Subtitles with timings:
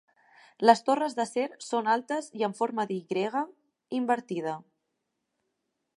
[0.67, 2.99] Les torres d'acer són altes i amb forma d'Y
[4.01, 4.59] invertida.